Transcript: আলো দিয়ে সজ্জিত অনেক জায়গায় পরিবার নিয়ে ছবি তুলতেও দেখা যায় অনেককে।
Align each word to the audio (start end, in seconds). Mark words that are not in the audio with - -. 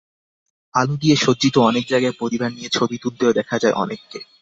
আলো 0.73 0.95
দিয়ে 0.97 1.15
সজ্জিত 1.15 1.55
অনেক 1.69 1.83
জায়গায় 1.87 2.15
পরিবার 2.19 2.49
নিয়ে 2.51 2.69
ছবি 2.69 2.95
তুলতেও 2.97 3.31
দেখা 3.33 3.55
যায় 3.59 3.75
অনেককে। 3.75 4.19